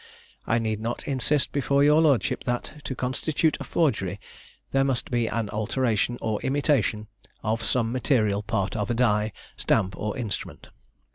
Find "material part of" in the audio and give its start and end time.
7.91-8.89